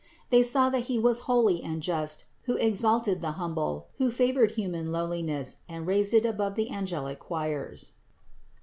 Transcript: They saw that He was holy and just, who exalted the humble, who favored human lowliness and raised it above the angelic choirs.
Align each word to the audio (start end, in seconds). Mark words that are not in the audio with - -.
They 0.31 0.41
saw 0.41 0.69
that 0.69 0.85
He 0.89 0.97
was 0.97 1.19
holy 1.29 1.61
and 1.61 1.79
just, 1.79 2.25
who 2.45 2.55
exalted 2.55 3.21
the 3.21 3.33
humble, 3.33 3.85
who 3.97 4.09
favored 4.09 4.53
human 4.53 4.91
lowliness 4.91 5.57
and 5.69 5.85
raised 5.85 6.15
it 6.15 6.25
above 6.25 6.55
the 6.55 6.71
angelic 6.71 7.19
choirs. 7.19 7.93